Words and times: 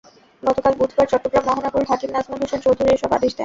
গতকাল 0.43 0.73
বুধবার 0.79 1.07
চট্টগ্রাম 1.11 1.43
মহানগর 1.47 1.83
হাকিম 1.89 2.09
নাজমুল 2.13 2.39
হোসেন 2.43 2.59
চৌধুরী 2.65 2.89
এসব 2.93 3.11
আদেশ 3.13 3.31
দেন। 3.31 3.39